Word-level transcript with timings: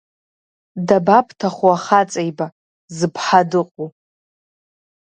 Дабабҭахуахаҵаеиба, 0.87 2.47
зыԥҳа 2.97 3.41
дыҟоу. 3.49 3.89